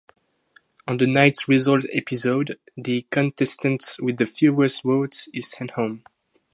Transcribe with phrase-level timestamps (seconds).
[0.87, 6.03] On the night's results episode, the contestant with the fewest votes is sent home.